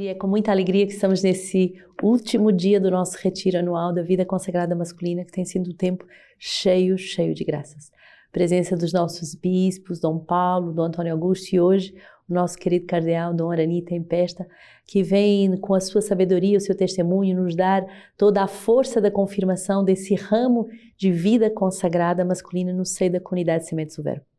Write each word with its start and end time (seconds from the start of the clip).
E 0.00 0.08
é 0.08 0.14
com 0.14 0.26
muita 0.26 0.50
alegria 0.50 0.86
que 0.86 0.94
estamos 0.94 1.22
nesse 1.22 1.74
último 2.02 2.50
dia 2.50 2.80
do 2.80 2.90
nosso 2.90 3.18
retiro 3.18 3.58
anual 3.58 3.92
da 3.92 4.00
vida 4.00 4.24
consagrada 4.24 4.74
masculina, 4.74 5.26
que 5.26 5.30
tem 5.30 5.44
sido 5.44 5.68
um 5.68 5.74
tempo 5.74 6.06
cheio, 6.38 6.96
cheio 6.96 7.34
de 7.34 7.44
graças. 7.44 7.92
Presença 8.32 8.74
dos 8.74 8.94
nossos 8.94 9.34
bispos, 9.34 10.00
Dom 10.00 10.18
Paulo, 10.18 10.72
Dom 10.72 10.84
Antônio 10.84 11.12
Augusto 11.12 11.54
e 11.54 11.60
hoje 11.60 11.94
o 12.26 12.32
nosso 12.32 12.56
querido 12.56 12.86
cardeal 12.86 13.34
Dom 13.34 13.50
Arani 13.50 13.82
Tempesta, 13.82 14.48
que 14.86 15.02
vem 15.02 15.54
com 15.58 15.74
a 15.74 15.80
sua 15.80 16.00
sabedoria, 16.00 16.56
o 16.56 16.62
seu 16.62 16.74
testemunho, 16.74 17.36
nos 17.36 17.54
dar 17.54 17.84
toda 18.16 18.42
a 18.42 18.48
força 18.48 19.02
da 19.02 19.10
confirmação 19.10 19.84
desse 19.84 20.14
ramo 20.14 20.66
de 20.96 21.12
vida 21.12 21.50
consagrada 21.50 22.24
masculina 22.24 22.72
no 22.72 22.86
seio 22.86 23.12
da 23.12 23.20
comunidade 23.20 23.66
Sementes 23.66 23.96
do 23.96 24.02
Verbo. 24.02 24.29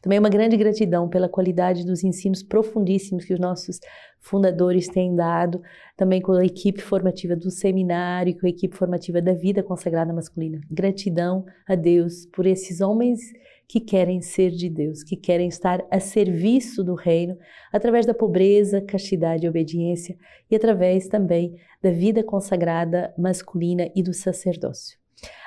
Também 0.00 0.18
uma 0.18 0.28
grande 0.28 0.56
gratidão 0.56 1.08
pela 1.08 1.28
qualidade 1.28 1.84
dos 1.84 2.04
ensinos 2.04 2.42
profundíssimos 2.42 3.24
que 3.24 3.34
os 3.34 3.40
nossos 3.40 3.80
fundadores 4.20 4.88
têm 4.88 5.14
dado, 5.14 5.60
também 5.96 6.20
com 6.20 6.32
a 6.32 6.44
equipe 6.44 6.80
formativa 6.80 7.34
do 7.34 7.50
seminário, 7.50 8.38
com 8.38 8.46
a 8.46 8.50
equipe 8.50 8.76
formativa 8.76 9.20
da 9.20 9.32
vida 9.32 9.62
consagrada 9.62 10.12
masculina. 10.12 10.60
Gratidão 10.70 11.44
a 11.66 11.74
Deus 11.74 12.26
por 12.26 12.46
esses 12.46 12.80
homens 12.80 13.20
que 13.68 13.80
querem 13.80 14.22
ser 14.22 14.50
de 14.50 14.70
Deus, 14.70 15.02
que 15.02 15.14
querem 15.14 15.48
estar 15.48 15.84
a 15.90 16.00
serviço 16.00 16.82
do 16.82 16.94
reino, 16.94 17.36
através 17.70 18.06
da 18.06 18.14
pobreza, 18.14 18.80
castidade 18.80 19.44
e 19.44 19.48
obediência, 19.48 20.16
e 20.50 20.56
através 20.56 21.06
também 21.06 21.54
da 21.82 21.90
vida 21.90 22.24
consagrada 22.24 23.12
masculina 23.18 23.90
e 23.94 24.02
do 24.02 24.14
sacerdócio. 24.14 24.98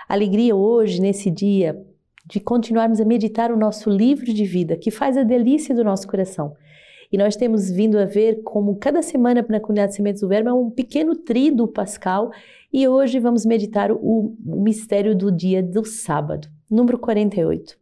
Alegria 0.07 0.55
hoje, 0.55 1.01
nesse 1.01 1.31
dia, 1.31 1.75
de 2.31 2.39
continuarmos 2.39 3.01
a 3.01 3.05
meditar 3.05 3.51
o 3.51 3.57
nosso 3.57 3.89
livro 3.89 4.25
de 4.25 4.45
vida, 4.45 4.77
que 4.77 4.89
faz 4.89 5.17
a 5.17 5.23
delícia 5.23 5.75
do 5.75 5.83
nosso 5.83 6.07
coração. 6.07 6.53
E 7.11 7.17
nós 7.17 7.35
temos 7.35 7.69
vindo 7.69 7.99
a 7.99 8.05
ver 8.05 8.41
como 8.41 8.77
cada 8.77 9.01
semana 9.01 9.45
na 9.49 9.59
comunidade 9.59 9.93
Sementes 9.93 10.21
do 10.21 10.29
Verbo 10.29 10.49
é 10.49 10.53
um 10.53 10.69
pequeno 10.69 11.13
trido 11.13 11.67
pascal, 11.67 12.31
e 12.71 12.87
hoje 12.87 13.19
vamos 13.19 13.45
meditar 13.45 13.91
o, 13.91 14.33
o 14.45 14.63
mistério 14.63 15.13
do 15.13 15.29
dia 15.29 15.61
do 15.61 15.83
sábado, 15.83 16.47
número 16.69 16.97
48. 16.97 17.77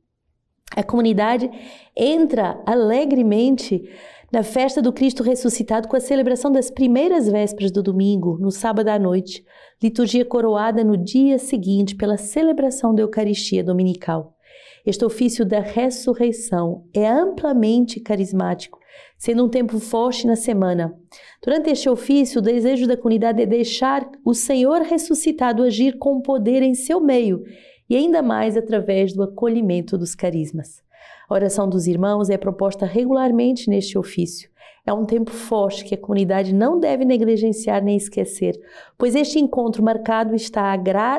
A 0.75 0.81
comunidade 0.81 1.49
entra 1.95 2.59
alegremente 2.65 3.87
na 4.31 4.41
festa 4.41 4.81
do 4.81 4.91
Cristo 4.91 5.21
ressuscitado 5.21 5.87
com 5.87 5.95
a 5.95 5.99
celebração 5.99 6.51
das 6.51 6.71
primeiras 6.71 7.27
vésperas 7.27 7.71
do 7.71 7.83
domingo, 7.83 8.37
no 8.39 8.51
sábado 8.51 8.87
à 8.87 8.97
noite, 8.97 9.43
liturgia 9.81 10.25
coroada 10.25 10.83
no 10.83 10.97
dia 10.97 11.37
seguinte 11.37 11.95
pela 11.95 12.17
celebração 12.17 12.93
da 12.93 13.03
Eucaristia 13.03 13.63
dominical. 13.63 14.35
Este 14.85 15.03
ofício 15.03 15.45
da 15.45 15.59
ressurreição 15.59 16.83
é 16.93 17.07
amplamente 17.07 17.99
carismático, 17.99 18.79
sendo 19.17 19.45
um 19.45 19.49
tempo 19.49 19.79
forte 19.79 20.25
na 20.25 20.35
semana. 20.35 20.97
Durante 21.43 21.69
este 21.69 21.89
ofício, 21.89 22.39
o 22.39 22.43
desejo 22.43 22.87
da 22.87 22.97
comunidade 22.97 23.41
é 23.41 23.45
deixar 23.45 24.09
o 24.23 24.33
Senhor 24.33 24.81
ressuscitado 24.81 25.63
agir 25.63 25.97
com 25.97 26.21
poder 26.21 26.61
em 26.63 26.73
seu 26.73 26.99
meio 26.99 27.43
e 27.89 27.95
ainda 27.95 28.21
mais 28.21 28.55
através 28.55 29.13
do 29.13 29.23
acolhimento 29.23 29.97
dos 29.97 30.15
carismas. 30.15 30.81
A 31.27 31.33
oração 31.33 31.69
dos 31.69 31.85
irmãos 31.85 32.29
é 32.29 32.37
proposta 32.37 32.85
regularmente 32.85 33.69
neste 33.69 33.97
ofício. 33.97 34.49
É 34.85 34.93
um 34.93 35.05
tempo 35.05 35.29
forte 35.29 35.83
que 35.83 35.93
a 35.93 35.97
comunidade 35.97 36.53
não 36.53 36.79
deve 36.79 37.05
negligenciar 37.05 37.83
nem 37.83 37.95
esquecer, 37.95 38.59
pois 38.97 39.13
este 39.13 39.37
encontro 39.37 39.83
marcado 39.83 40.33
está 40.33 40.75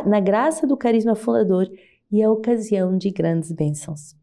na 0.06 0.18
graça 0.18 0.66
do 0.66 0.76
carisma 0.76 1.14
fundador 1.14 1.70
e 2.10 2.22
é 2.22 2.28
ocasião 2.28 2.96
de 2.96 3.10
grandes 3.10 3.52
bênçãos. 3.52 4.14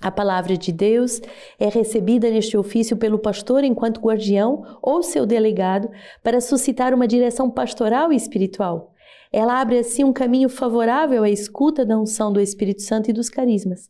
A 0.00 0.10
palavra 0.10 0.56
de 0.56 0.70
Deus 0.70 1.22
é 1.58 1.68
recebida 1.68 2.30
neste 2.30 2.56
ofício 2.56 2.96
pelo 2.96 3.18
pastor 3.18 3.64
enquanto 3.64 4.00
guardião 4.00 4.62
ou 4.82 5.02
seu 5.02 5.24
delegado 5.24 5.88
para 6.22 6.40
suscitar 6.40 6.92
uma 6.92 7.08
direção 7.08 7.50
pastoral 7.50 8.12
e 8.12 8.16
espiritual. 8.16 8.92
Ela 9.32 9.60
abre 9.60 9.78
assim 9.78 10.04
um 10.04 10.12
caminho 10.12 10.48
favorável 10.48 11.24
à 11.24 11.30
escuta 11.30 11.84
da 11.84 11.98
unção 11.98 12.32
do 12.32 12.40
Espírito 12.40 12.82
Santo 12.82 13.10
e 13.10 13.12
dos 13.12 13.30
carismas. 13.30 13.88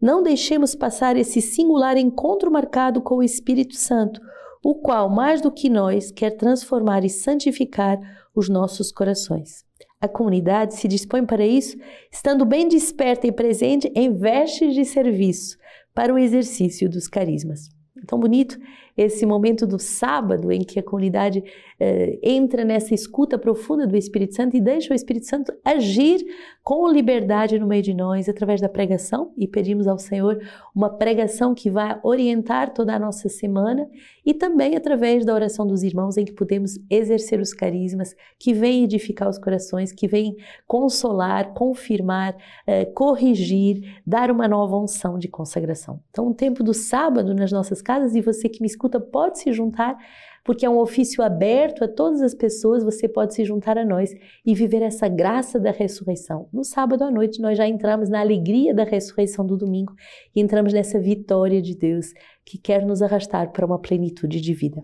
Não 0.00 0.22
deixemos 0.22 0.74
passar 0.74 1.16
esse 1.16 1.40
singular 1.40 1.96
encontro 1.96 2.50
marcado 2.50 3.00
com 3.00 3.16
o 3.16 3.22
Espírito 3.22 3.74
Santo, 3.74 4.20
o 4.62 4.76
qual, 4.76 5.08
mais 5.08 5.40
do 5.40 5.50
que 5.50 5.68
nós, 5.68 6.10
quer 6.10 6.30
transformar 6.30 7.04
e 7.04 7.10
santificar 7.10 7.98
os 8.34 8.48
nossos 8.48 8.92
corações. 8.92 9.67
A 10.00 10.06
comunidade 10.06 10.74
se 10.74 10.86
dispõe 10.86 11.26
para 11.26 11.44
isso, 11.44 11.76
estando 12.12 12.44
bem 12.44 12.68
desperta 12.68 13.26
e 13.26 13.32
presente 13.32 13.90
em 13.96 14.14
vestes 14.14 14.74
de 14.74 14.84
serviço 14.84 15.58
para 15.92 16.14
o 16.14 16.18
exercício 16.18 16.88
dos 16.88 17.08
carismas. 17.08 17.68
Tão 18.06 18.20
bonito 18.20 18.56
esse 18.98 19.24
momento 19.24 19.64
do 19.64 19.78
sábado 19.78 20.50
em 20.50 20.62
que 20.62 20.80
a 20.80 20.82
comunidade 20.82 21.44
eh, 21.78 22.18
entra 22.20 22.64
nessa 22.64 22.92
escuta 22.92 23.38
profunda 23.38 23.86
do 23.86 23.96
Espírito 23.96 24.34
Santo 24.34 24.56
e 24.56 24.60
deixa 24.60 24.92
o 24.92 24.96
Espírito 24.96 25.26
Santo 25.26 25.52
agir 25.64 26.18
com 26.64 26.88
liberdade 26.88 27.58
no 27.60 27.66
meio 27.66 27.82
de 27.82 27.94
nós 27.94 28.28
através 28.28 28.60
da 28.60 28.68
pregação 28.68 29.32
e 29.38 29.46
pedimos 29.46 29.86
ao 29.86 29.98
Senhor 29.98 30.40
uma 30.74 30.90
pregação 30.90 31.54
que 31.54 31.70
vai 31.70 31.98
orientar 32.02 32.74
toda 32.74 32.92
a 32.92 32.98
nossa 32.98 33.28
semana 33.28 33.88
e 34.26 34.34
também 34.34 34.74
através 34.74 35.24
da 35.24 35.32
oração 35.32 35.64
dos 35.64 35.84
irmãos 35.84 36.16
em 36.16 36.24
que 36.24 36.32
podemos 36.32 36.78
exercer 36.90 37.40
os 37.40 37.54
carismas 37.54 38.16
que 38.36 38.52
vêm 38.52 38.82
edificar 38.82 39.28
os 39.28 39.38
corações, 39.38 39.92
que 39.92 40.08
vêm 40.08 40.36
consolar, 40.66 41.54
confirmar, 41.54 42.36
eh, 42.66 42.84
corrigir, 42.86 44.00
dar 44.04 44.28
uma 44.30 44.48
nova 44.48 44.76
unção 44.76 45.18
de 45.18 45.28
consagração. 45.28 46.00
Então, 46.10 46.26
um 46.26 46.34
tempo 46.34 46.64
do 46.64 46.74
sábado 46.74 47.32
nas 47.32 47.52
nossas 47.52 47.80
casas 47.80 48.14
e 48.16 48.20
você 48.20 48.48
que 48.48 48.60
me 48.60 48.66
escuta 48.66 48.87
pode 48.88 49.40
se 49.40 49.52
juntar, 49.52 49.96
porque 50.44 50.64
é 50.64 50.70
um 50.70 50.78
ofício 50.78 51.22
aberto 51.22 51.84
a 51.84 51.88
todas 51.88 52.22
as 52.22 52.32
pessoas, 52.32 52.82
você 52.82 53.06
pode 53.06 53.34
se 53.34 53.44
juntar 53.44 53.76
a 53.76 53.84
nós 53.84 54.14
e 54.46 54.54
viver 54.54 54.80
essa 54.80 55.06
graça 55.06 55.60
da 55.60 55.70
ressurreição. 55.70 56.48
No 56.50 56.64
sábado 56.64 57.04
à 57.04 57.10
noite, 57.10 57.42
nós 57.42 57.58
já 57.58 57.68
entramos 57.68 58.08
na 58.08 58.20
alegria 58.20 58.74
da 58.74 58.84
ressurreição 58.84 59.44
do 59.44 59.58
domingo 59.58 59.92
e 60.34 60.40
entramos 60.40 60.72
nessa 60.72 60.98
vitória 60.98 61.60
de 61.60 61.76
Deus 61.76 62.14
que 62.46 62.56
quer 62.56 62.86
nos 62.86 63.02
arrastar 63.02 63.52
para 63.52 63.66
uma 63.66 63.78
plenitude 63.78 64.40
de 64.40 64.54
vida. 64.54 64.82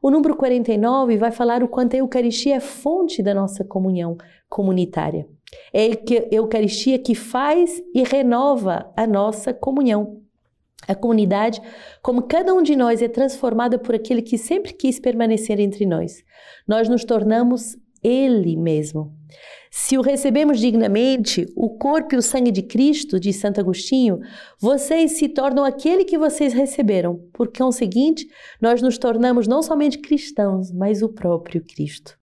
O 0.00 0.10
número 0.10 0.36
49 0.36 1.16
vai 1.16 1.32
falar 1.32 1.62
o 1.62 1.68
quanto 1.68 1.94
a 1.94 1.98
Eucaristia 1.98 2.56
é 2.56 2.60
fonte 2.60 3.22
da 3.22 3.34
nossa 3.34 3.64
comunhão 3.64 4.16
comunitária. 4.48 5.26
É 5.72 5.86
a 5.86 6.34
Eucaristia 6.34 6.98
que 6.98 7.14
faz 7.14 7.82
e 7.94 8.02
renova 8.02 8.92
a 8.96 9.06
nossa 9.06 9.52
comunhão. 9.52 10.21
A 10.86 10.94
comunidade, 10.94 11.60
como 12.02 12.22
cada 12.22 12.52
um 12.52 12.62
de 12.62 12.74
nós, 12.74 13.02
é 13.02 13.08
transformada 13.08 13.78
por 13.78 13.94
aquele 13.94 14.20
que 14.20 14.36
sempre 14.36 14.72
quis 14.72 14.98
permanecer 14.98 15.60
entre 15.60 15.86
nós. 15.86 16.24
Nós 16.66 16.88
nos 16.88 17.04
tornamos 17.04 17.76
Ele 18.02 18.56
mesmo. 18.56 19.12
Se 19.70 19.96
o 19.96 20.02
recebemos 20.02 20.60
dignamente, 20.60 21.46
o 21.56 21.70
corpo 21.78 22.14
e 22.14 22.18
o 22.18 22.22
sangue 22.22 22.50
de 22.50 22.62
Cristo, 22.62 23.18
diz 23.18 23.36
Santo 23.36 23.58
Agostinho, 23.58 24.20
vocês 24.60 25.12
se 25.12 25.28
tornam 25.28 25.64
aquele 25.64 26.04
que 26.04 26.18
vocês 26.18 26.52
receberam. 26.52 27.18
Porque, 27.32 27.62
o 27.62 27.72
seguinte, 27.72 28.26
nós 28.60 28.82
nos 28.82 28.98
tornamos 28.98 29.48
não 29.48 29.62
somente 29.62 29.98
cristãos, 29.98 30.70
mas 30.70 31.00
o 31.00 31.08
próprio 31.08 31.64
Cristo. 31.64 32.18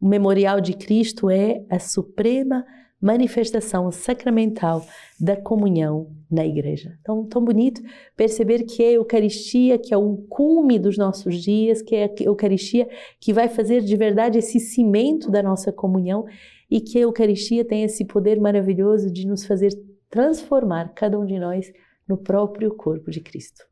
O 0.00 0.06
memorial 0.06 0.60
de 0.60 0.74
Cristo 0.74 1.30
é 1.30 1.64
a 1.68 1.80
suprema 1.80 2.64
manifestação 3.04 3.92
sacramental 3.92 4.82
da 5.20 5.36
comunhão 5.36 6.10
na 6.30 6.46
igreja. 6.46 6.96
Então, 7.02 7.22
tão 7.26 7.44
bonito 7.44 7.82
perceber 8.16 8.62
que 8.62 8.82
é 8.82 8.88
a 8.88 8.92
Eucaristia, 8.92 9.76
que 9.76 9.92
é 9.92 9.96
o 9.96 10.16
cume 10.26 10.78
dos 10.78 10.96
nossos 10.96 11.36
dias, 11.36 11.82
que 11.82 11.94
é 11.94 12.04
a 12.06 12.22
Eucaristia 12.22 12.88
que 13.20 13.30
vai 13.30 13.46
fazer 13.46 13.82
de 13.82 13.94
verdade 13.94 14.38
esse 14.38 14.58
cimento 14.58 15.30
da 15.30 15.42
nossa 15.42 15.70
comunhão 15.70 16.24
e 16.70 16.80
que 16.80 16.96
a 16.96 17.02
Eucaristia 17.02 17.62
tem 17.62 17.82
esse 17.84 18.06
poder 18.06 18.40
maravilhoso 18.40 19.12
de 19.12 19.26
nos 19.26 19.44
fazer 19.44 19.68
transformar 20.08 20.94
cada 20.94 21.18
um 21.18 21.26
de 21.26 21.38
nós 21.38 21.70
no 22.08 22.16
próprio 22.16 22.74
corpo 22.74 23.10
de 23.10 23.20
Cristo. 23.20 23.66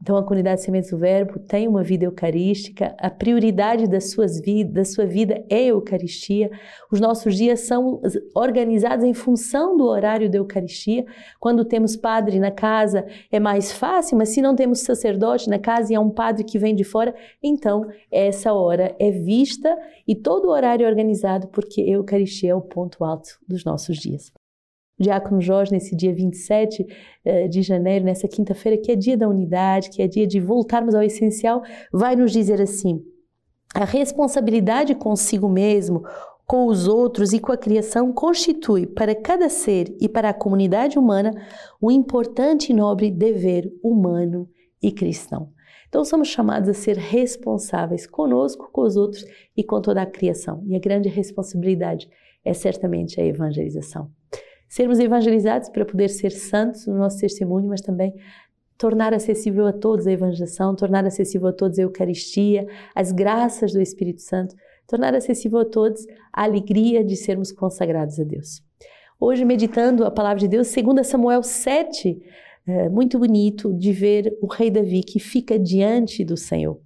Então, 0.00 0.16
a 0.16 0.22
comunidade 0.22 0.62
Sementes 0.62 0.90
do 0.90 0.96
Verbo 0.96 1.40
tem 1.40 1.66
uma 1.66 1.82
vida 1.82 2.04
eucarística, 2.04 2.94
a 2.98 3.10
prioridade 3.10 3.88
das 3.88 4.12
suas 4.12 4.40
da 4.70 4.84
sua 4.84 5.04
vida 5.04 5.44
é 5.50 5.56
a 5.56 5.66
Eucaristia. 5.66 6.50
Os 6.90 7.00
nossos 7.00 7.34
dias 7.34 7.60
são 7.60 8.00
organizados 8.34 9.04
em 9.04 9.12
função 9.12 9.76
do 9.76 9.84
horário 9.84 10.30
da 10.30 10.38
Eucaristia. 10.38 11.04
Quando 11.40 11.64
temos 11.64 11.96
padre 11.96 12.38
na 12.38 12.52
casa 12.52 13.06
é 13.30 13.40
mais 13.40 13.72
fácil, 13.72 14.16
mas 14.16 14.28
se 14.28 14.40
não 14.40 14.54
temos 14.54 14.80
sacerdote 14.80 15.50
na 15.50 15.58
casa 15.58 15.92
e 15.92 15.96
é 15.96 16.00
um 16.00 16.10
padre 16.10 16.44
que 16.44 16.58
vem 16.58 16.76
de 16.76 16.84
fora, 16.84 17.12
então 17.42 17.84
essa 18.10 18.52
hora 18.52 18.94
é 19.00 19.10
vista 19.10 19.76
e 20.06 20.14
todo 20.14 20.46
o 20.46 20.50
horário 20.50 20.86
é 20.86 20.88
organizado 20.88 21.48
porque 21.48 21.80
a 21.82 21.88
Eucaristia 21.88 22.52
é 22.52 22.54
o 22.54 22.60
ponto 22.60 23.04
alto 23.04 23.38
dos 23.48 23.64
nossos 23.64 23.96
dias. 23.96 24.32
Diácono 24.98 25.40
Jorge, 25.40 25.72
nesse 25.72 25.94
dia 25.94 26.12
27 26.12 26.84
eh, 27.24 27.48
de 27.48 27.62
janeiro, 27.62 28.04
nessa 28.04 28.26
quinta-feira, 28.26 28.76
que 28.76 28.90
é 28.90 28.96
dia 28.96 29.16
da 29.16 29.28
unidade, 29.28 29.90
que 29.90 30.02
é 30.02 30.08
dia 30.08 30.26
de 30.26 30.40
voltarmos 30.40 30.94
ao 30.94 31.02
essencial, 31.02 31.62
vai 31.92 32.16
nos 32.16 32.32
dizer 32.32 32.60
assim: 32.60 33.02
a 33.74 33.84
responsabilidade 33.84 34.94
consigo 34.94 35.48
mesmo, 35.48 36.02
com 36.46 36.66
os 36.66 36.88
outros 36.88 37.34
e 37.34 37.38
com 37.38 37.52
a 37.52 37.58
criação 37.58 38.10
constitui 38.10 38.86
para 38.86 39.14
cada 39.14 39.48
ser 39.50 39.94
e 40.00 40.08
para 40.08 40.30
a 40.30 40.34
comunidade 40.34 40.98
humana 40.98 41.30
um 41.80 41.90
importante 41.90 42.72
e 42.72 42.74
nobre 42.74 43.10
dever 43.10 43.70
humano 43.82 44.48
e 44.82 44.90
cristão. 44.90 45.52
Então 45.88 46.04
somos 46.04 46.28
chamados 46.28 46.68
a 46.68 46.74
ser 46.74 46.96
responsáveis 46.96 48.06
conosco, 48.06 48.70
com 48.72 48.82
os 48.82 48.96
outros 48.96 49.24
e 49.56 49.62
com 49.62 49.80
toda 49.80 50.02
a 50.02 50.06
criação. 50.06 50.62
E 50.66 50.74
a 50.74 50.78
grande 50.78 51.08
responsabilidade 51.08 52.08
é 52.44 52.54
certamente 52.54 53.20
a 53.20 53.24
evangelização. 53.24 54.10
Sermos 54.68 54.98
evangelizados 54.98 55.68
para 55.68 55.84
poder 55.84 56.08
ser 56.08 56.30
santos 56.30 56.86
no 56.86 56.96
nosso 56.96 57.18
testemunho, 57.18 57.68
mas 57.68 57.80
também 57.80 58.14
tornar 58.76 59.12
acessível 59.12 59.66
a 59.66 59.72
todos 59.72 60.06
a 60.06 60.12
evangelização, 60.12 60.76
tornar 60.76 61.04
acessível 61.04 61.48
a 61.48 61.52
todos 61.52 61.78
a 61.78 61.82
Eucaristia, 61.82 62.66
as 62.94 63.10
graças 63.10 63.72
do 63.72 63.80
Espírito 63.80 64.22
Santo, 64.22 64.54
tornar 64.86 65.14
acessível 65.14 65.58
a 65.58 65.64
todos 65.64 66.06
a 66.32 66.44
alegria 66.44 67.04
de 67.04 67.16
sermos 67.16 67.50
consagrados 67.50 68.20
a 68.20 68.24
Deus. 68.24 68.62
Hoje, 69.18 69.44
meditando 69.44 70.04
a 70.04 70.10
palavra 70.10 70.38
de 70.38 70.46
Deus, 70.46 70.68
segundo 70.68 71.02
Samuel 71.02 71.42
7, 71.42 72.22
é 72.66 72.88
muito 72.88 73.18
bonito 73.18 73.74
de 73.74 73.92
ver 73.92 74.38
o 74.40 74.46
rei 74.46 74.70
Davi 74.70 75.02
que 75.02 75.18
fica 75.18 75.58
diante 75.58 76.24
do 76.24 76.36
Senhor. 76.36 76.80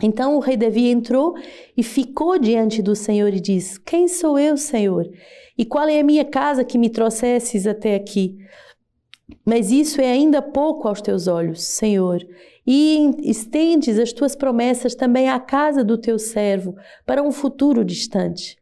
Então 0.00 0.36
o 0.36 0.40
rei 0.40 0.56
Davi 0.56 0.88
entrou 0.88 1.34
e 1.76 1.82
ficou 1.82 2.38
diante 2.38 2.80
do 2.80 2.94
Senhor 2.94 3.34
e 3.34 3.40
diz: 3.40 3.76
Quem 3.78 4.08
sou 4.08 4.38
eu, 4.38 4.56
Senhor? 4.56 5.10
E 5.58 5.64
qual 5.64 5.88
é 5.88 6.00
a 6.00 6.04
minha 6.04 6.24
casa 6.24 6.64
que 6.64 6.78
me 6.78 6.88
trouxesses 6.88 7.66
até 7.66 7.94
aqui? 7.94 8.38
Mas 9.44 9.70
isso 9.70 10.00
é 10.00 10.10
ainda 10.10 10.40
pouco 10.40 10.88
aos 10.88 11.00
teus 11.00 11.26
olhos, 11.26 11.62
Senhor, 11.62 12.24
e 12.66 13.10
estendes 13.22 13.98
as 13.98 14.12
tuas 14.12 14.36
promessas 14.36 14.94
também 14.94 15.28
à 15.28 15.38
casa 15.40 15.82
do 15.82 15.98
teu 15.98 16.18
servo 16.18 16.74
para 17.04 17.22
um 17.22 17.32
futuro 17.32 17.84
distante. 17.84 18.56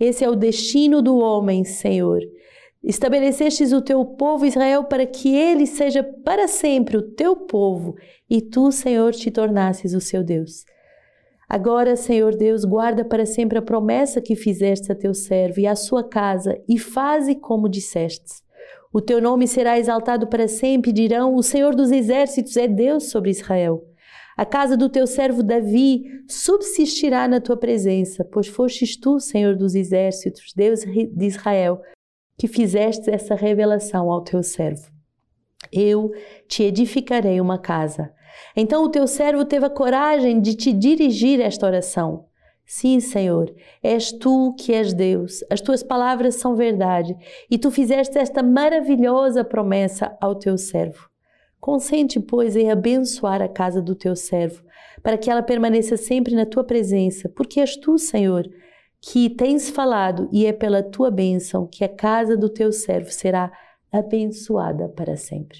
Esse 0.00 0.24
é 0.24 0.28
o 0.28 0.34
destino 0.34 1.02
do 1.02 1.16
homem, 1.18 1.64
Senhor. 1.64 2.20
Estabelecestes 2.82 3.72
o 3.72 3.80
teu 3.80 4.04
povo 4.04 4.44
Israel 4.44 4.84
para 4.84 5.06
que 5.06 5.36
ele 5.36 5.66
seja 5.66 6.02
para 6.02 6.48
sempre 6.48 6.96
o 6.96 7.02
teu 7.02 7.36
povo 7.36 7.94
e 8.28 8.42
tu, 8.42 8.72
Senhor, 8.72 9.12
te 9.12 9.30
tornasses 9.30 9.94
o 9.94 10.00
seu 10.00 10.24
Deus. 10.24 10.64
Agora, 11.48 11.94
Senhor 11.94 12.34
Deus, 12.34 12.64
guarda 12.64 13.04
para 13.04 13.24
sempre 13.24 13.58
a 13.58 13.62
promessa 13.62 14.20
que 14.20 14.34
fizeste 14.34 14.90
a 14.90 14.94
teu 14.96 15.14
servo 15.14 15.60
e 15.60 15.66
à 15.66 15.76
sua 15.76 16.02
casa 16.02 16.58
e 16.68 16.78
faze 16.78 17.34
como 17.36 17.68
dissestes. 17.68 18.42
O 18.92 19.00
teu 19.00 19.20
nome 19.20 19.46
será 19.46 19.78
exaltado 19.78 20.26
para 20.26 20.48
sempre, 20.48 20.92
dirão: 20.92 21.34
O 21.36 21.42
Senhor 21.42 21.74
dos 21.74 21.92
exércitos 21.92 22.56
é 22.56 22.66
Deus 22.66 23.10
sobre 23.10 23.30
Israel. 23.30 23.86
A 24.36 24.44
casa 24.44 24.76
do 24.76 24.88
teu 24.88 25.06
servo 25.06 25.42
Davi 25.42 26.04
subsistirá 26.26 27.28
na 27.28 27.40
tua 27.40 27.56
presença, 27.56 28.24
pois 28.24 28.48
fostes 28.48 28.96
tu, 28.96 29.20
Senhor 29.20 29.54
dos 29.54 29.74
exércitos, 29.74 30.52
Deus 30.56 30.80
de 30.80 31.26
Israel, 31.26 31.80
que 32.42 32.48
fizeste 32.48 33.08
essa 33.08 33.36
revelação 33.36 34.10
ao 34.10 34.20
teu 34.20 34.42
servo. 34.42 34.90
Eu 35.72 36.10
te 36.48 36.64
edificarei 36.64 37.40
uma 37.40 37.56
casa. 37.56 38.12
Então 38.56 38.82
o 38.82 38.88
teu 38.88 39.06
servo 39.06 39.44
teve 39.44 39.64
a 39.64 39.70
coragem 39.70 40.40
de 40.40 40.56
te 40.56 40.72
dirigir 40.72 41.40
esta 41.40 41.64
oração. 41.64 42.24
Sim, 42.66 42.98
Senhor, 42.98 43.54
és 43.80 44.10
tu 44.10 44.56
que 44.58 44.72
és 44.72 44.92
Deus, 44.92 45.44
as 45.48 45.60
tuas 45.60 45.84
palavras 45.84 46.34
são 46.34 46.56
verdade, 46.56 47.16
e 47.48 47.56
tu 47.56 47.70
fizeste 47.70 48.18
esta 48.18 48.42
maravilhosa 48.42 49.44
promessa 49.44 50.16
ao 50.20 50.34
teu 50.34 50.58
servo. 50.58 51.08
Consente, 51.60 52.18
pois, 52.18 52.56
em 52.56 52.72
abençoar 52.72 53.40
a 53.40 53.48
casa 53.48 53.80
do 53.80 53.94
teu 53.94 54.16
servo, 54.16 54.64
para 55.00 55.16
que 55.16 55.30
ela 55.30 55.44
permaneça 55.44 55.96
sempre 55.96 56.34
na 56.34 56.44
tua 56.44 56.64
presença, 56.64 57.28
porque 57.28 57.60
és 57.60 57.76
tu, 57.76 57.96
Senhor, 57.98 58.50
que 59.04 59.28
tens 59.28 59.68
falado, 59.68 60.28
e 60.32 60.46
é 60.46 60.52
pela 60.52 60.80
tua 60.80 61.10
bênção 61.10 61.66
que 61.66 61.82
a 61.82 61.88
casa 61.88 62.36
do 62.36 62.48
teu 62.48 62.70
servo 62.70 63.10
será 63.10 63.50
abençoada 63.90 64.88
para 64.88 65.16
sempre. 65.16 65.58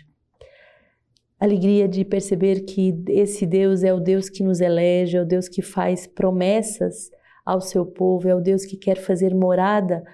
Alegria 1.40 1.88
de 1.88 2.04
perceber 2.04 2.60
que 2.60 2.94
esse 3.08 3.44
Deus 3.44 3.82
é 3.82 3.92
o 3.92 3.98
Deus 3.98 4.30
que 4.30 4.44
nos 4.44 4.60
elege, 4.60 5.16
é 5.16 5.20
o 5.20 5.26
Deus 5.26 5.48
que 5.48 5.60
faz 5.60 6.06
promessas 6.06 7.10
ao 7.44 7.60
seu 7.60 7.84
povo, 7.84 8.28
é 8.28 8.34
o 8.34 8.40
Deus 8.40 8.64
que 8.64 8.76
quer 8.76 8.96
fazer 8.96 9.34
morada 9.34 10.04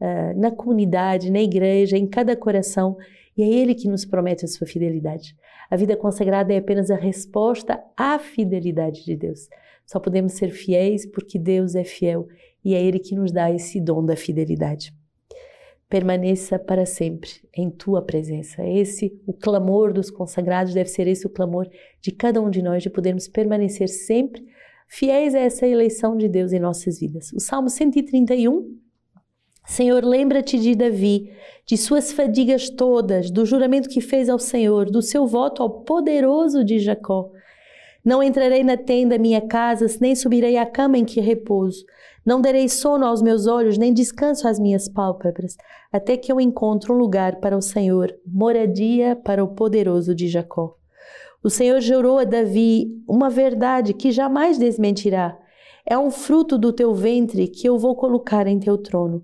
uh, 0.00 0.40
na 0.40 0.50
comunidade, 0.50 1.30
na 1.30 1.42
igreja, 1.42 1.98
em 1.98 2.06
cada 2.06 2.34
coração, 2.34 2.96
e 3.36 3.42
é 3.42 3.46
Ele 3.46 3.74
que 3.74 3.86
nos 3.86 4.06
promete 4.06 4.46
a 4.46 4.48
sua 4.48 4.66
fidelidade. 4.66 5.36
A 5.70 5.76
vida 5.76 5.94
consagrada 5.94 6.54
é 6.54 6.56
apenas 6.56 6.90
a 6.90 6.96
resposta 6.96 7.78
à 7.94 8.18
fidelidade 8.18 9.04
de 9.04 9.14
Deus. 9.14 9.40
Só 9.84 10.00
podemos 10.00 10.32
ser 10.32 10.50
fiéis 10.50 11.04
porque 11.04 11.38
Deus 11.38 11.74
é 11.74 11.84
fiel 11.84 12.26
e 12.64 12.74
é 12.74 12.82
Ele 12.82 12.98
que 12.98 13.14
nos 13.14 13.32
dá 13.32 13.50
esse 13.50 13.80
dom 13.80 14.04
da 14.04 14.16
fidelidade. 14.16 14.92
Permaneça 15.88 16.58
para 16.58 16.84
sempre 16.84 17.30
em 17.56 17.70
tua 17.70 18.02
presença. 18.02 18.62
Esse, 18.66 19.18
o 19.26 19.32
clamor 19.32 19.92
dos 19.92 20.10
consagrados, 20.10 20.74
deve 20.74 20.90
ser 20.90 21.06
esse 21.06 21.26
o 21.26 21.30
clamor 21.30 21.66
de 22.00 22.12
cada 22.12 22.40
um 22.42 22.50
de 22.50 22.60
nós, 22.60 22.82
de 22.82 22.90
podermos 22.90 23.26
permanecer 23.26 23.88
sempre 23.88 24.44
fiéis 24.88 25.34
a 25.34 25.38
essa 25.38 25.66
eleição 25.66 26.16
de 26.16 26.28
Deus 26.28 26.52
em 26.52 26.58
nossas 26.58 26.98
vidas. 26.98 27.32
O 27.32 27.40
Salmo 27.40 27.68
131. 27.68 28.76
Senhor, 29.66 30.02
lembra-te 30.02 30.58
de 30.58 30.74
Davi, 30.74 31.30
de 31.66 31.76
suas 31.76 32.10
fadigas 32.10 32.70
todas, 32.70 33.30
do 33.30 33.44
juramento 33.44 33.90
que 33.90 34.00
fez 34.00 34.30
ao 34.30 34.38
Senhor, 34.38 34.90
do 34.90 35.02
seu 35.02 35.26
voto 35.26 35.62
ao 35.62 35.82
poderoso 35.84 36.64
de 36.64 36.78
Jacó. 36.78 37.30
Não 38.08 38.22
entrarei 38.22 38.64
na 38.64 38.74
tenda 38.74 39.18
minha 39.18 39.42
casa, 39.42 39.84
nem 40.00 40.16
subirei 40.16 40.56
à 40.56 40.64
cama 40.64 40.96
em 40.96 41.04
que 41.04 41.20
repouso. 41.20 41.84
Não 42.24 42.40
darei 42.40 42.66
sono 42.66 43.04
aos 43.04 43.20
meus 43.20 43.46
olhos, 43.46 43.76
nem 43.76 43.92
descanso 43.92 44.48
às 44.48 44.58
minhas 44.58 44.88
pálpebras, 44.88 45.58
até 45.92 46.16
que 46.16 46.32
eu 46.32 46.40
encontre 46.40 46.90
um 46.90 46.96
lugar 46.96 47.36
para 47.36 47.54
o 47.54 47.60
Senhor, 47.60 48.10
moradia 48.26 49.14
para 49.14 49.44
o 49.44 49.48
poderoso 49.48 50.14
de 50.14 50.26
Jacó. 50.26 50.74
O 51.44 51.50
Senhor 51.50 51.82
jurou 51.82 52.18
a 52.18 52.24
Davi 52.24 52.86
uma 53.06 53.28
verdade 53.28 53.92
que 53.92 54.10
jamais 54.10 54.56
desmentirá. 54.56 55.38
É 55.84 55.98
um 55.98 56.10
fruto 56.10 56.56
do 56.56 56.72
teu 56.72 56.94
ventre 56.94 57.46
que 57.46 57.68
eu 57.68 57.76
vou 57.76 57.94
colocar 57.94 58.46
em 58.46 58.58
teu 58.58 58.78
trono. 58.78 59.22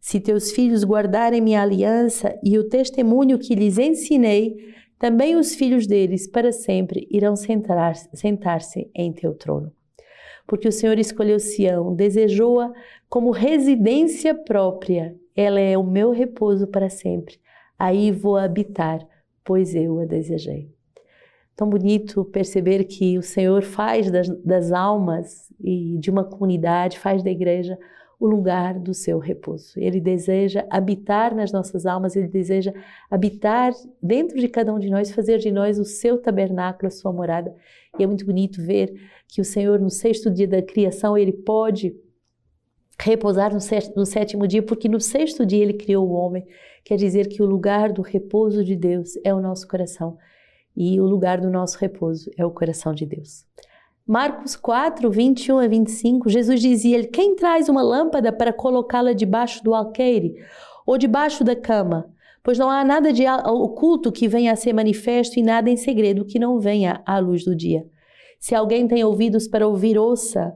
Se 0.00 0.18
teus 0.18 0.50
filhos 0.50 0.82
guardarem 0.82 1.40
minha 1.40 1.62
aliança 1.62 2.36
e 2.42 2.58
o 2.58 2.68
testemunho 2.68 3.38
que 3.38 3.54
lhes 3.54 3.78
ensinei, 3.78 4.56
também 4.98 5.36
os 5.36 5.54
filhos 5.54 5.86
deles 5.86 6.26
para 6.26 6.52
sempre 6.52 7.06
irão 7.10 7.36
sentar-se 7.36 8.08
sentar 8.14 8.60
em 8.94 9.12
teu 9.12 9.34
trono 9.34 9.72
porque 10.46 10.68
o 10.68 10.72
Senhor 10.72 10.98
escolheu 10.98 11.38
Sião, 11.38 11.94
desejou-a 11.94 12.72
como 13.08 13.30
residência 13.30 14.34
própria. 14.34 15.16
Ela 15.34 15.60
é 15.60 15.76
o 15.76 15.84
meu 15.84 16.10
repouso 16.10 16.66
para 16.66 16.88
sempre. 16.88 17.38
Aí 17.78 18.12
vou 18.12 18.36
habitar, 18.36 19.06
pois 19.42 19.74
eu 19.74 20.00
a 20.00 20.04
desejei. 20.04 20.70
Tão 21.56 21.68
bonito 21.68 22.24
perceber 22.24 22.84
que 22.84 23.16
o 23.16 23.22
Senhor 23.22 23.62
faz 23.62 24.10
das, 24.10 24.28
das 24.44 24.72
almas 24.72 25.52
e 25.60 25.96
de 25.98 26.10
uma 26.10 26.24
comunidade, 26.24 26.98
faz 26.98 27.22
da 27.22 27.30
igreja 27.30 27.78
o 28.18 28.26
lugar 28.26 28.78
do 28.78 28.94
seu 28.94 29.18
repouso. 29.18 29.78
Ele 29.78 30.00
deseja 30.00 30.66
habitar 30.70 31.34
nas 31.34 31.52
nossas 31.52 31.86
almas, 31.86 32.16
ele 32.16 32.28
deseja 32.28 32.72
habitar 33.10 33.72
dentro 34.02 34.38
de 34.38 34.48
cada 34.48 34.72
um 34.72 34.78
de 34.78 34.90
nós, 34.90 35.10
fazer 35.10 35.38
de 35.38 35.50
nós 35.50 35.78
o 35.78 35.84
seu 35.84 36.18
tabernáculo, 36.18 36.88
a 36.88 36.90
sua 36.90 37.12
morada. 37.12 37.54
E 37.98 38.02
é 38.02 38.06
muito 38.06 38.24
bonito 38.24 38.62
ver 38.62 38.94
que 39.28 39.40
o 39.40 39.44
Senhor, 39.44 39.78
no 39.78 39.90
sexto 39.90 40.30
dia 40.30 40.48
da 40.48 40.62
criação, 40.62 41.16
ele 41.16 41.32
pode 41.32 41.94
repousar 42.98 43.52
no 43.52 44.06
sétimo 44.06 44.46
dia, 44.46 44.62
porque 44.62 44.88
no 44.88 45.00
sexto 45.00 45.44
dia 45.44 45.62
ele 45.62 45.74
criou 45.74 46.08
o 46.08 46.12
homem. 46.12 46.46
Quer 46.84 46.96
dizer 46.96 47.28
que 47.28 47.42
o 47.42 47.46
lugar 47.46 47.92
do 47.92 48.02
repouso 48.02 48.64
de 48.64 48.76
Deus 48.76 49.18
é 49.24 49.34
o 49.34 49.40
nosso 49.40 49.66
coração 49.66 50.16
e 50.76 51.00
o 51.00 51.06
lugar 51.06 51.40
do 51.40 51.50
nosso 51.50 51.78
repouso 51.78 52.30
é 52.36 52.44
o 52.44 52.50
coração 52.50 52.94
de 52.94 53.06
Deus. 53.06 53.44
Marcos 54.06 54.54
4, 54.54 55.10
21 55.10 55.60
a 55.60 55.66
25, 55.66 56.28
Jesus 56.28 56.60
dizia-lhe: 56.60 57.06
Quem 57.06 57.34
traz 57.34 57.70
uma 57.70 57.80
lâmpada 57.80 58.30
para 58.30 58.52
colocá-la 58.52 59.14
debaixo 59.14 59.64
do 59.64 59.74
alqueire 59.74 60.34
ou 60.86 60.98
debaixo 60.98 61.42
da 61.42 61.56
cama? 61.56 62.12
Pois 62.42 62.58
não 62.58 62.68
há 62.68 62.84
nada 62.84 63.10
de 63.10 63.26
oculto 63.26 64.12
que 64.12 64.28
venha 64.28 64.52
a 64.52 64.56
ser 64.56 64.74
manifesto 64.74 65.38
e 65.38 65.42
nada 65.42 65.70
em 65.70 65.76
segredo 65.78 66.26
que 66.26 66.38
não 66.38 66.60
venha 66.60 67.00
à 67.06 67.18
luz 67.18 67.46
do 67.46 67.56
dia. 67.56 67.86
Se 68.38 68.54
alguém 68.54 68.86
tem 68.86 69.02
ouvidos 69.02 69.48
para 69.48 69.66
ouvir, 69.66 69.96
ouça. 69.96 70.54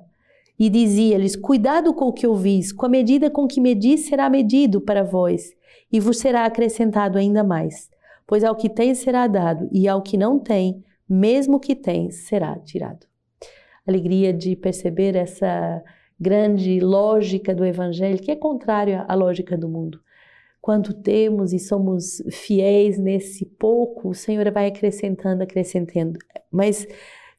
E 0.58 0.68
dizia-lhes: 0.68 1.34
Cuidado 1.34 1.94
com 1.94 2.08
o 2.08 2.12
que 2.12 2.26
ouvis, 2.26 2.70
com 2.70 2.84
a 2.84 2.90
medida 2.90 3.30
com 3.30 3.48
que 3.48 3.62
medis 3.62 4.00
será 4.00 4.28
medido 4.28 4.78
para 4.78 5.02
vós, 5.02 5.54
e 5.90 5.98
vos 5.98 6.18
será 6.18 6.44
acrescentado 6.44 7.16
ainda 7.16 7.42
mais. 7.42 7.88
Pois 8.26 8.44
ao 8.44 8.54
que 8.54 8.68
tem 8.68 8.94
será 8.94 9.26
dado, 9.26 9.70
e 9.72 9.88
ao 9.88 10.02
que 10.02 10.18
não 10.18 10.38
tem, 10.38 10.84
mesmo 11.08 11.58
que 11.58 11.74
tem, 11.74 12.10
será 12.10 12.54
tirado 12.58 13.07
alegria 13.88 14.32
de 14.32 14.54
perceber 14.54 15.16
essa 15.16 15.82
grande 16.18 16.80
lógica 16.80 17.54
do 17.54 17.64
Evangelho, 17.64 18.18
que 18.18 18.30
é 18.30 18.36
contrária 18.36 19.04
à 19.08 19.14
lógica 19.14 19.56
do 19.56 19.68
mundo. 19.68 20.00
Quando 20.60 20.92
temos 20.92 21.52
e 21.52 21.58
somos 21.58 22.22
fiéis 22.30 22.98
nesse 22.98 23.46
pouco, 23.46 24.10
o 24.10 24.14
Senhor 24.14 24.50
vai 24.50 24.66
acrescentando, 24.66 25.42
acrescentando. 25.42 26.18
Mas 26.50 26.86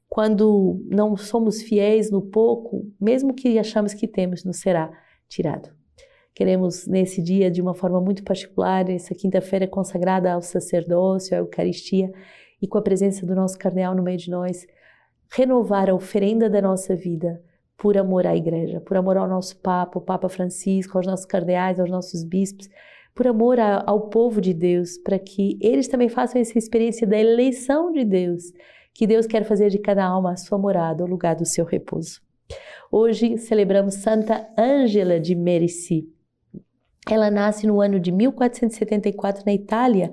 quando 0.08 0.84
não 0.90 1.16
somos 1.16 1.62
fiéis 1.62 2.10
no 2.10 2.22
pouco, 2.22 2.88
mesmo 3.00 3.34
que 3.34 3.60
achamos 3.60 3.94
que 3.94 4.08
temos, 4.08 4.44
nos 4.44 4.58
será 4.58 4.92
tirado. 5.28 5.70
Queremos, 6.34 6.88
nesse 6.88 7.22
dia, 7.22 7.52
de 7.52 7.62
uma 7.62 7.76
forma 7.76 8.00
muito 8.00 8.24
particular, 8.24 8.90
essa 8.90 9.14
quinta-feira 9.14 9.68
consagrada 9.68 10.32
ao 10.32 10.42
sacerdócio, 10.42 11.36
à 11.36 11.40
Eucaristia, 11.40 12.12
e 12.62 12.68
com 12.68 12.78
a 12.78 12.82
presença 12.82 13.26
do 13.26 13.36
nosso 13.36 13.58
cardeal 13.58 13.94
no 13.94 14.02
meio 14.02 14.18
de 14.18 14.32
nós, 14.32 14.66
renovar 15.32 15.90
a 15.90 15.94
oferenda 15.94 16.50
da 16.50 16.62
nossa 16.62 16.96
vida 16.96 17.42
por 17.78 17.98
amor 17.98 18.28
à 18.28 18.36
igreja, 18.36 18.82
por 18.82 18.98
amor 18.98 19.16
ao 19.18 19.28
nosso 19.28 19.58
Papa, 19.58 20.00
o 20.00 20.02
Papa 20.02 20.28
Francisco, 20.28 20.98
aos 20.98 21.08
nossos 21.08 21.26
cardeais, 21.26 21.80
aos 21.80 21.90
nossos 21.90 22.24
bispos, 22.24 22.70
por 23.16 23.28
amor 23.28 23.58
ao 23.60 24.10
povo 24.10 24.42
de 24.42 24.54
Deus, 24.54 24.98
para 24.98 25.18
que 25.18 25.58
eles 25.62 25.88
também 25.88 26.10
façam 26.10 26.42
essa 26.42 26.58
experiência 26.58 27.08
da 27.08 27.18
eleição 27.18 27.92
de 27.92 28.04
Deus, 28.04 28.52
que 28.94 29.08
Deus 29.08 29.26
quer 29.26 29.44
fazer 29.46 29.70
de 29.70 29.80
cada 29.80 30.04
alma 30.04 30.32
a 30.34 30.38
sua 30.38 30.58
morada, 30.58 31.04
o 31.04 31.08
lugar 31.08 31.36
do 31.36 31.46
seu 31.46 31.64
repouso. 31.64 32.22
Hoje 32.92 33.38
celebramos 33.38 33.96
Santa 33.96 34.48
Ângela 34.58 35.20
de 35.20 35.36
Merici. 35.36 36.10
Ela 37.10 37.32
nasce 37.32 37.66
no 37.66 37.82
ano 37.82 38.00
de 38.00 38.12
1474 38.12 39.44
na 39.46 39.54
Itália, 39.54 40.12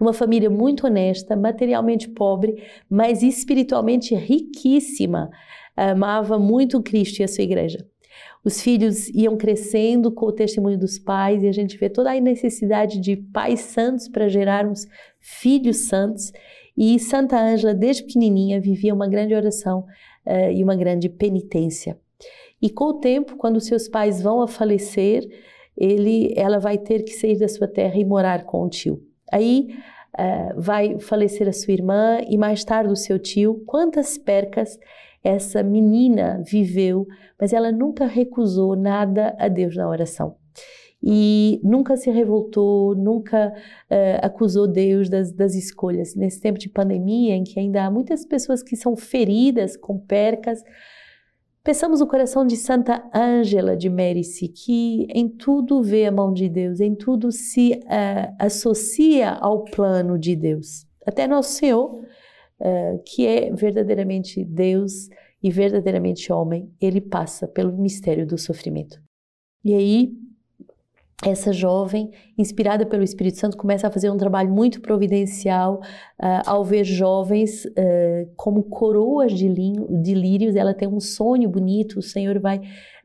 numa 0.00 0.14
família 0.14 0.48
muito 0.48 0.86
honesta, 0.86 1.36
materialmente 1.36 2.08
pobre, 2.08 2.62
mas 2.88 3.22
espiritualmente 3.22 4.14
riquíssima. 4.14 5.30
Amava 5.76 6.38
muito 6.38 6.82
Cristo 6.82 7.20
e 7.20 7.24
a 7.24 7.28
sua 7.28 7.44
igreja. 7.44 7.86
Os 8.44 8.62
filhos 8.62 9.08
iam 9.10 9.36
crescendo 9.36 10.10
com 10.10 10.26
o 10.26 10.32
testemunho 10.32 10.78
dos 10.78 10.98
pais 10.98 11.42
e 11.42 11.48
a 11.48 11.52
gente 11.52 11.76
vê 11.76 11.90
toda 11.90 12.10
a 12.10 12.20
necessidade 12.20 12.98
de 12.98 13.16
pais 13.16 13.60
santos 13.60 14.08
para 14.08 14.28
gerarmos 14.28 14.86
filhos 15.20 15.88
santos. 15.88 16.32
E 16.76 16.98
Santa 16.98 17.38
Ângela, 17.38 17.74
desde 17.74 18.04
pequenininha, 18.04 18.60
vivia 18.60 18.94
uma 18.94 19.08
grande 19.08 19.34
oração 19.34 19.84
uh, 20.24 20.50
e 20.50 20.62
uma 20.64 20.76
grande 20.76 21.08
penitência. 21.08 21.98
E 22.62 22.70
com 22.70 22.86
o 22.86 22.94
tempo, 22.94 23.36
quando 23.36 23.60
seus 23.60 23.88
pais 23.88 24.22
vão 24.22 24.40
a 24.40 24.48
falecer, 24.48 25.28
ele, 25.78 26.34
ela 26.36 26.58
vai 26.58 26.76
ter 26.76 27.04
que 27.04 27.12
sair 27.12 27.38
da 27.38 27.48
sua 27.48 27.68
terra 27.68 27.96
e 27.96 28.04
morar 28.04 28.44
com 28.44 28.62
o 28.62 28.68
tio. 28.68 29.00
Aí 29.30 29.68
uh, 30.18 30.60
vai 30.60 30.98
falecer 30.98 31.48
a 31.48 31.52
sua 31.52 31.72
irmã 31.72 32.20
e 32.28 32.36
mais 32.36 32.64
tarde 32.64 32.92
o 32.92 32.96
seu 32.96 33.18
tio. 33.18 33.62
Quantas 33.64 34.18
percas 34.18 34.78
essa 35.22 35.62
menina 35.62 36.42
viveu, 36.44 37.06
mas 37.40 37.52
ela 37.52 37.70
nunca 37.70 38.06
recusou 38.06 38.74
nada 38.74 39.36
a 39.38 39.48
Deus 39.48 39.76
na 39.76 39.88
oração. 39.88 40.36
E 41.00 41.60
nunca 41.62 41.96
se 41.96 42.10
revoltou, 42.10 42.96
nunca 42.96 43.52
uh, 43.52 44.18
acusou 44.20 44.66
Deus 44.66 45.08
das, 45.08 45.30
das 45.30 45.54
escolhas. 45.54 46.16
Nesse 46.16 46.40
tempo 46.40 46.58
de 46.58 46.68
pandemia, 46.68 47.36
em 47.36 47.44
que 47.44 47.60
ainda 47.60 47.84
há 47.84 47.90
muitas 47.90 48.24
pessoas 48.24 48.64
que 48.64 48.74
são 48.74 48.96
feridas 48.96 49.76
com 49.76 49.96
percas, 49.96 50.60
Peçamos 51.68 52.00
o 52.00 52.06
coração 52.06 52.46
de 52.46 52.56
Santa 52.56 53.10
Ângela 53.14 53.76
de 53.76 53.90
Mérici, 53.90 54.48
que 54.48 55.06
em 55.10 55.28
tudo 55.28 55.82
vê 55.82 56.06
a 56.06 56.10
mão 56.10 56.32
de 56.32 56.48
Deus, 56.48 56.80
em 56.80 56.94
tudo 56.94 57.30
se 57.30 57.72
uh, 57.84 58.34
associa 58.38 59.32
ao 59.32 59.64
plano 59.64 60.18
de 60.18 60.34
Deus. 60.34 60.86
Até 61.06 61.26
Nosso 61.26 61.52
Senhor, 61.52 61.92
uh, 61.94 63.02
que 63.04 63.26
é 63.26 63.54
verdadeiramente 63.54 64.42
Deus 64.42 65.10
e 65.42 65.50
verdadeiramente 65.50 66.32
homem, 66.32 66.72
ele 66.80 67.02
passa 67.02 67.46
pelo 67.46 67.76
mistério 67.76 68.26
do 68.26 68.38
sofrimento. 68.38 68.98
E 69.62 69.74
aí, 69.74 70.12
essa 71.24 71.52
jovem, 71.52 72.10
inspirada 72.36 72.86
pelo 72.86 73.02
Espírito 73.02 73.38
Santo, 73.38 73.56
começa 73.56 73.88
a 73.88 73.90
fazer 73.90 74.08
um 74.08 74.16
trabalho 74.16 74.50
muito 74.50 74.80
providencial 74.80 75.80
uh, 76.20 76.42
ao 76.46 76.64
ver 76.64 76.84
jovens 76.84 77.64
uh, 77.64 78.30
como 78.36 78.62
coroas 78.62 79.32
de, 79.32 79.48
de 79.48 80.14
lírios. 80.14 80.54
Ela 80.54 80.72
tem 80.72 80.86
um 80.86 81.00
sonho 81.00 81.48
bonito, 81.48 81.98
o 81.98 82.02
Senhor 82.02 82.38
vai 82.38 82.60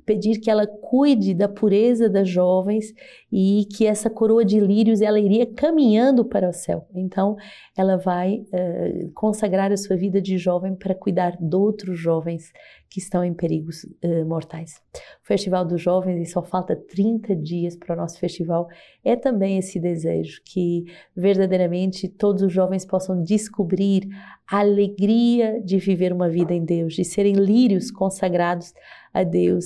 pedir 0.05 0.39
que 0.39 0.49
ela 0.49 0.67
cuide 0.67 1.33
da 1.33 1.47
pureza 1.47 2.09
das 2.09 2.27
jovens 2.29 2.93
e 3.31 3.65
que 3.75 3.85
essa 3.85 4.09
coroa 4.09 4.45
de 4.45 4.59
lírios 4.59 5.01
ela 5.01 5.19
iria 5.19 5.45
caminhando 5.45 6.25
para 6.25 6.49
o 6.49 6.53
céu. 6.53 6.87
Então, 6.93 7.35
ela 7.75 7.97
vai 7.97 8.45
uh, 8.53 9.11
consagrar 9.13 9.71
a 9.71 9.77
sua 9.77 9.95
vida 9.95 10.21
de 10.21 10.37
jovem 10.37 10.75
para 10.75 10.93
cuidar 10.93 11.37
de 11.39 11.55
outros 11.55 11.97
jovens 11.97 12.51
que 12.89 12.99
estão 12.99 13.23
em 13.23 13.33
perigos 13.33 13.83
uh, 13.83 14.25
mortais. 14.27 14.79
O 15.23 15.27
Festival 15.27 15.65
dos 15.65 15.81
Jovens, 15.81 16.21
e 16.21 16.31
só 16.31 16.43
falta 16.43 16.75
30 16.75 17.35
dias 17.35 17.75
para 17.75 17.95
o 17.95 17.97
nosso 17.97 18.19
festival, 18.19 18.67
é 19.03 19.15
também 19.15 19.57
esse 19.57 19.79
desejo 19.79 20.41
que 20.45 20.85
verdadeiramente 21.15 22.07
todos 22.07 22.43
os 22.43 22.53
jovens 22.53 22.85
possam 22.85 23.23
descobrir 23.23 24.07
a 24.47 24.59
alegria 24.59 25.59
de 25.63 25.79
viver 25.79 26.13
uma 26.13 26.29
vida 26.29 26.53
em 26.53 26.63
Deus, 26.63 26.93
de 26.93 27.03
serem 27.03 27.33
lírios 27.33 27.89
consagrados 27.89 28.73
a 29.13 29.23
Deus 29.23 29.65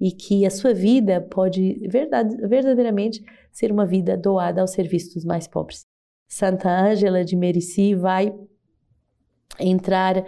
e 0.00 0.12
que 0.12 0.46
a 0.46 0.50
sua 0.50 0.72
vida 0.72 1.20
pode 1.20 1.86
verdade, 1.88 2.36
verdadeiramente 2.46 3.22
ser 3.50 3.72
uma 3.72 3.86
vida 3.86 4.16
doada 4.16 4.60
ao 4.60 4.66
serviço 4.66 5.14
dos 5.14 5.24
mais 5.24 5.46
pobres. 5.46 5.84
Santa 6.28 6.68
Ângela 6.68 7.24
de 7.24 7.34
Merici 7.34 7.94
vai 7.94 8.32
entrar 9.60 10.18
uh, 10.18 10.24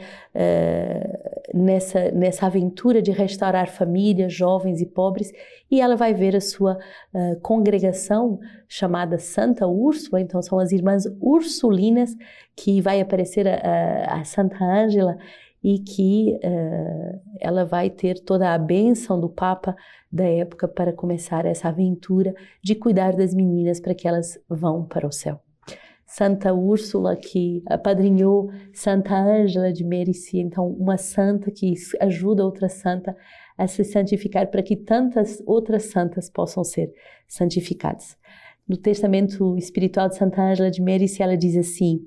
nessa, 1.55 2.11
nessa 2.11 2.47
aventura 2.47 3.01
de 3.01 3.13
restaurar 3.13 3.69
famílias, 3.69 4.33
jovens 4.33 4.81
e 4.81 4.87
pobres, 4.87 5.31
e 5.71 5.81
ela 5.81 5.95
vai 5.95 6.13
ver 6.13 6.35
a 6.35 6.41
sua 6.41 6.77
uh, 7.15 7.41
congregação 7.41 8.41
chamada 8.69 9.19
Santa 9.19 9.67
Úrsula, 9.69 10.21
então 10.21 10.43
são 10.43 10.59
as 10.59 10.73
irmãs 10.73 11.05
ursulinas, 11.21 12.17
que 12.57 12.81
vai 12.81 13.01
aparecer 13.01 13.47
a, 13.47 14.21
a 14.21 14.25
Santa 14.25 14.65
Ângela 14.65 15.17
e 15.63 15.79
que 15.79 16.39
uh, 16.43 17.21
ela 17.39 17.65
vai 17.65 17.91
ter 17.91 18.19
toda 18.21 18.53
a 18.53 18.59
bênção 18.59 19.21
do 19.21 19.29
Papa 19.29 19.77
da 20.11 20.25
época 20.25 20.67
para 20.67 20.93
começar 20.93 21.45
essa 21.45 21.69
aventura 21.69 22.35
de 22.63 22.75
cuidar 22.75 23.15
das 23.15 23.35
meninas 23.35 23.79
para 23.79 23.95
que 23.95 24.09
elas 24.09 24.39
vão 24.49 24.85
para 24.85 25.07
o 25.07 25.13
céu. 25.13 25.41
Santa 26.07 26.53
Úrsula, 26.53 27.15
que 27.15 27.63
apadrinhou 27.67 28.51
Santa 28.73 29.15
Ângela 29.15 29.73
de 29.73 29.85
Merici, 29.85 30.39
então 30.39 30.67
uma 30.67 30.97
santa 30.97 31.53
que 31.53 31.73
ajuda 32.01 32.45
outra 32.45 32.69
santa 32.69 33.17
a 33.57 33.69
se 33.69 33.85
santificar 33.85 34.51
para 34.51 34.61
que 34.61 34.75
tantas 34.75 35.41
outras 35.47 35.85
santas 35.85 36.29
possam 36.29 36.65
ser 36.65 36.93
santificadas. 37.29 38.17
No 38.67 38.77
testamento 38.77 39.57
espiritual 39.57 40.09
de 40.09 40.17
Santa 40.17 40.43
Ângela 40.43 40.71
de 40.71 40.83
Merici, 40.83 41.23
ela 41.23 41.37
diz 41.37 41.57
assim: 41.57 42.01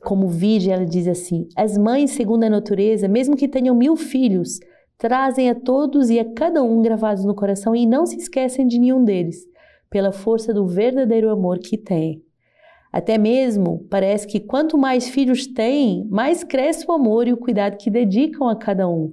como 0.00 0.28
virgem, 0.28 0.72
ela 0.72 0.84
diz 0.84 1.06
assim: 1.06 1.48
As 1.56 1.76
mães, 1.76 2.10
segundo 2.12 2.44
a 2.44 2.50
natureza, 2.50 3.08
mesmo 3.08 3.36
que 3.36 3.48
tenham 3.48 3.74
mil 3.74 3.96
filhos, 3.96 4.58
trazem 4.98 5.50
a 5.50 5.54
todos 5.54 6.10
e 6.10 6.18
a 6.18 6.24
cada 6.24 6.62
um 6.62 6.82
gravados 6.82 7.24
no 7.24 7.34
coração 7.34 7.74
e 7.74 7.86
não 7.86 8.06
se 8.06 8.16
esquecem 8.16 8.66
de 8.66 8.78
nenhum 8.78 9.04
deles, 9.04 9.46
pela 9.90 10.12
força 10.12 10.52
do 10.52 10.66
verdadeiro 10.66 11.30
amor 11.30 11.58
que 11.58 11.76
têm. 11.76 12.22
Até 12.92 13.18
mesmo 13.18 13.86
parece 13.90 14.26
que 14.26 14.40
quanto 14.40 14.78
mais 14.78 15.08
filhos 15.08 15.46
têm, 15.46 16.06
mais 16.08 16.42
cresce 16.42 16.86
o 16.88 16.92
amor 16.92 17.28
e 17.28 17.32
o 17.32 17.36
cuidado 17.36 17.76
que 17.76 17.90
dedicam 17.90 18.48
a 18.48 18.56
cada 18.56 18.88
um. 18.88 19.10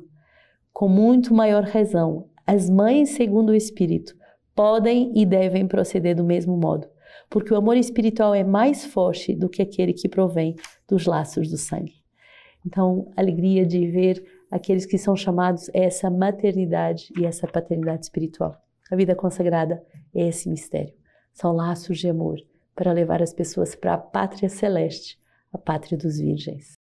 Com 0.72 0.88
muito 0.88 1.34
maior 1.34 1.64
razão, 1.64 2.28
as 2.48 2.70
mães, 2.70 3.10
segundo 3.10 3.50
o 3.50 3.56
Espírito, 3.56 4.16
podem 4.56 5.12
e 5.16 5.26
devem 5.26 5.68
proceder 5.68 6.16
do 6.16 6.24
mesmo 6.24 6.56
modo 6.56 6.88
porque 7.34 7.52
o 7.52 7.58
amor 7.58 7.76
espiritual 7.78 8.36
é 8.36 8.44
mais 8.44 8.86
forte 8.86 9.34
do 9.34 9.50
que 9.50 9.60
aquele 9.60 9.92
que 9.92 10.08
provém 10.08 10.56
dos 10.88 11.08
laços 11.08 11.50
do 11.50 11.58
sangue. 11.58 11.96
Então, 12.64 13.12
alegria 13.18 13.66
de 13.66 13.88
ver 13.88 14.24
aqueles 14.52 14.86
que 14.86 15.00
são 15.00 15.16
chamados 15.16 15.68
a 15.70 15.80
essa 15.80 16.12
maternidade 16.12 17.12
e 17.18 17.26
essa 17.26 17.48
paternidade 17.48 18.04
espiritual. 18.06 18.56
A 18.92 18.96
vida 18.96 19.16
consagrada 19.16 19.84
é 20.14 20.28
esse 20.28 20.48
mistério. 20.48 20.94
São 21.34 21.54
laços 21.54 21.98
de 21.98 22.08
amor 22.08 22.38
para 22.76 22.94
levar 22.94 23.20
as 23.20 23.34
pessoas 23.34 23.74
para 23.74 23.96
a 23.96 23.98
pátria 23.98 24.48
celeste, 24.48 25.18
a 25.52 25.58
pátria 25.58 25.98
dos 25.98 26.20
virgens. 26.20 26.83